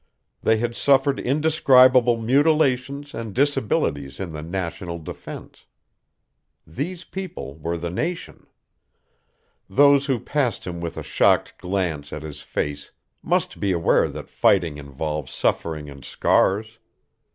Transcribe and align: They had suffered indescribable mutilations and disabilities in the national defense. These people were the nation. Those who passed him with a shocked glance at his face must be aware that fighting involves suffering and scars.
They 0.41 0.57
had 0.57 0.75
suffered 0.75 1.19
indescribable 1.19 2.19
mutilations 2.19 3.13
and 3.13 3.35
disabilities 3.35 4.19
in 4.19 4.31
the 4.33 4.41
national 4.41 4.97
defense. 4.97 5.67
These 6.65 7.03
people 7.03 7.53
were 7.59 7.77
the 7.77 7.91
nation. 7.91 8.47
Those 9.69 10.07
who 10.07 10.19
passed 10.19 10.65
him 10.65 10.81
with 10.81 10.97
a 10.97 11.03
shocked 11.03 11.55
glance 11.59 12.11
at 12.11 12.23
his 12.23 12.41
face 12.41 12.91
must 13.21 13.59
be 13.59 13.71
aware 13.71 14.07
that 14.07 14.27
fighting 14.27 14.79
involves 14.79 15.31
suffering 15.31 15.87
and 15.87 16.03
scars. 16.03 16.79